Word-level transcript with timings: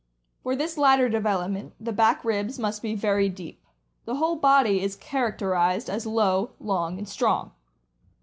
For 0.41 0.55
this 0.55 0.79
latter 0.79 1.09
development, 1.09 1.73
the 1.79 1.93
back 1.93 2.25
ribs 2.25 2.57
must 2.57 2.81
be 2.81 2.95
very 2.95 3.29
deep. 3.29 3.61
The 4.05 4.15
whole 4.15 4.35
body 4.35 4.81
is 4.81 4.95
characterized 4.95 5.91
as 5.91 6.07
low, 6.07 6.53
long, 6.59 6.97
and 6.97 7.07
strong. 7.07 7.51